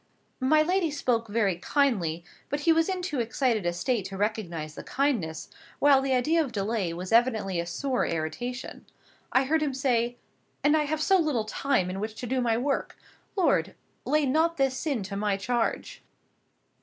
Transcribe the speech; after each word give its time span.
My 0.39 0.63
lady 0.63 0.89
spoke 0.89 1.27
very 1.27 1.57
kindly; 1.57 2.23
but 2.49 2.61
he 2.61 2.73
was 2.73 2.89
in 2.89 3.03
too 3.03 3.19
excited 3.19 3.67
a 3.67 3.71
state 3.71 4.03
to 4.05 4.17
recognize 4.17 4.73
the 4.73 4.83
kindness, 4.83 5.47
while 5.77 6.01
the 6.01 6.13
idea 6.13 6.43
of 6.43 6.51
delay 6.51 6.91
was 6.91 7.11
evidently 7.11 7.59
a 7.59 7.67
sore 7.67 8.03
irritation. 8.07 8.87
I 9.31 9.43
heard 9.43 9.61
him 9.61 9.75
say: 9.75 10.17
"And 10.63 10.75
I 10.75 10.85
have 10.85 11.03
so 11.03 11.19
little 11.19 11.45
time 11.45 11.87
in 11.91 11.99
which 11.99 12.15
to 12.15 12.25
do 12.25 12.41
my 12.41 12.57
work. 12.57 12.97
Lord! 13.35 13.75
lay 14.03 14.25
not 14.25 14.57
this 14.57 14.75
sin 14.75 15.03
to 15.03 15.15
my 15.15 15.37
charge." 15.37 16.01